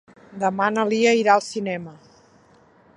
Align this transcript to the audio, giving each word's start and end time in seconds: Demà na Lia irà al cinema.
Demà 0.43 0.69
na 0.77 0.85
Lia 0.93 1.13
irà 1.19 1.35
al 1.37 1.45
cinema. 1.49 1.95